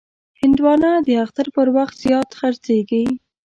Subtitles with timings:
[0.41, 3.03] هندوانه د اختر پر وخت زیات خرڅېږي.